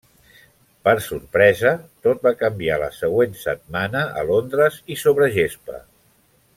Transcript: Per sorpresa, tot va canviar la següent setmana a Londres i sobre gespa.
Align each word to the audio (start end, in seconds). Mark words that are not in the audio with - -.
Per 0.87 0.93
sorpresa, 1.07 1.73
tot 2.07 2.25
va 2.27 2.31
canviar 2.41 2.79
la 2.85 2.89
següent 2.97 3.37
setmana 3.45 4.01
a 4.23 4.27
Londres 4.33 4.83
i 4.97 4.99
sobre 5.07 5.33
gespa. 5.41 5.83